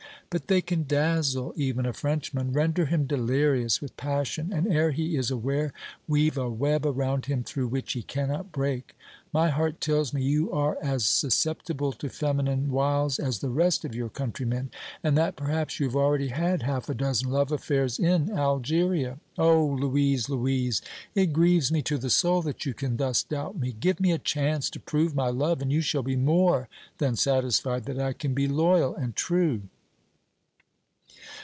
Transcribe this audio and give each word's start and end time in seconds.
"But 0.33 0.47
they 0.47 0.61
can 0.61 0.85
dazzle 0.87 1.51
even 1.57 1.85
a 1.85 1.91
Frenchman, 1.91 2.53
render 2.53 2.85
him 2.85 3.05
delirious 3.05 3.81
with 3.81 3.97
passion 3.97 4.53
and, 4.53 4.65
ere 4.65 4.91
he 4.91 5.17
is 5.17 5.29
aware, 5.29 5.73
weave 6.07 6.37
a 6.37 6.49
web 6.49 6.85
around 6.85 7.25
him 7.25 7.43
through 7.43 7.67
which 7.67 7.91
he 7.91 8.01
cannot 8.01 8.53
break. 8.53 8.95
My 9.33 9.49
heart 9.49 9.81
tells 9.81 10.13
me 10.13 10.23
you 10.23 10.49
are 10.53 10.77
as 10.81 11.03
susceptible 11.03 11.91
to 11.91 12.07
feminine 12.07 12.71
wiles 12.71 13.19
as 13.19 13.39
the 13.39 13.49
rest 13.49 13.83
of 13.83 13.93
your 13.93 14.07
countrymen, 14.07 14.71
and 15.03 15.17
that, 15.17 15.35
perhaps, 15.35 15.81
you 15.81 15.87
have 15.87 15.97
already 15.97 16.29
had 16.29 16.61
half 16.61 16.87
a 16.89 16.93
dozen 16.93 17.29
love 17.29 17.51
affairs 17.51 17.99
in 17.99 18.31
Algeria." 18.31 19.17
"Oh! 19.37 19.65
Louise, 19.65 20.29
Louise, 20.29 20.81
it 21.13 21.33
grieves 21.33 21.73
me 21.73 21.81
to 21.81 21.97
the 21.97 22.09
soul 22.09 22.41
that 22.43 22.65
you 22.65 22.73
can 22.73 22.95
thus 22.95 23.21
doubt 23.21 23.59
me. 23.59 23.73
Give 23.77 23.99
me 23.99 24.13
a 24.13 24.17
chance 24.17 24.69
to 24.69 24.79
prove 24.79 25.13
my 25.13 25.27
love 25.29 25.61
and 25.61 25.73
you 25.73 25.81
shall 25.81 26.03
be 26.03 26.15
more 26.15 26.69
than 26.99 27.17
satisfied 27.17 27.83
that 27.83 27.99
I 27.99 28.13
can 28.13 28.33
be 28.33 28.47
loyal 28.47 28.95
and 28.95 29.13
true." 29.13 29.63